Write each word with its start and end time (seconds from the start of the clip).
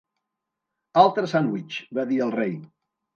"Altre 1.01 1.29
sandvitx!", 1.33 1.77
va 1.99 2.07
dir 2.13 2.17
el 2.27 2.33
rei. 2.37 2.57